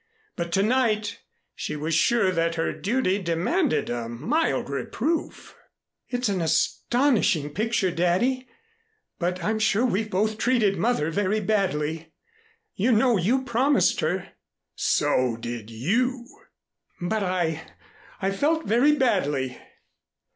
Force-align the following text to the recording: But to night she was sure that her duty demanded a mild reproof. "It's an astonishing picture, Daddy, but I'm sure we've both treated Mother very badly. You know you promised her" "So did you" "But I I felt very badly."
But 0.35 0.51
to 0.53 0.63
night 0.63 1.19
she 1.53 1.75
was 1.75 1.93
sure 1.93 2.31
that 2.31 2.55
her 2.55 2.73
duty 2.73 3.21
demanded 3.21 3.87
a 3.91 4.09
mild 4.09 4.67
reproof. 4.67 5.55
"It's 6.09 6.27
an 6.27 6.41
astonishing 6.41 7.53
picture, 7.53 7.91
Daddy, 7.91 8.47
but 9.19 9.43
I'm 9.43 9.59
sure 9.59 9.85
we've 9.85 10.09
both 10.09 10.39
treated 10.39 10.75
Mother 10.79 11.11
very 11.11 11.39
badly. 11.39 12.13
You 12.73 12.91
know 12.93 13.17
you 13.17 13.43
promised 13.43 13.99
her" 13.99 14.29
"So 14.97 15.37
did 15.37 15.69
you" 15.69 16.25
"But 17.07 17.21
I 17.21 17.61
I 18.23 18.31
felt 18.31 18.65
very 18.65 18.93
badly." 18.95 19.59